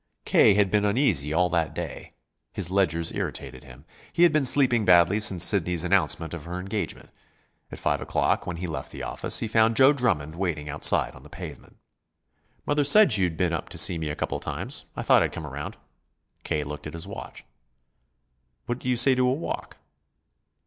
[0.25, 0.55] K.
[0.55, 2.13] had been uneasy all that day;
[2.51, 3.85] his ledgers irritated him.
[4.11, 7.11] He had been sleeping badly since Sidney's announcement of her engagement.
[7.71, 11.21] At five o'clock, when he left the office, he found Joe Drummond waiting outside on
[11.21, 11.77] the pavement.
[12.65, 14.85] "Mother said you'd been up to see me a couple of times.
[14.95, 15.77] I thought I'd come around."
[16.43, 16.63] K.
[16.63, 17.45] looked at his watch.
[18.65, 19.77] "What do you say to a walk?"